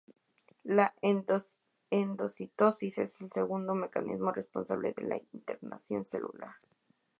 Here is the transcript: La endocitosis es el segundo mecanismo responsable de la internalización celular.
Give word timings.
La 0.63 0.95
endocitosis 1.91 2.97
es 2.97 3.21
el 3.21 3.31
segundo 3.31 3.75
mecanismo 3.75 4.31
responsable 4.31 4.93
de 4.93 5.03
la 5.03 5.17
internalización 5.31 6.05
celular. 6.05 6.55